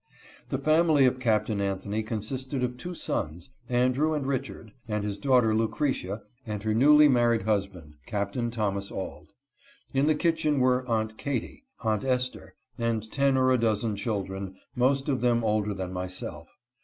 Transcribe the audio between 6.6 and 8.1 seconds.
her newly married husband,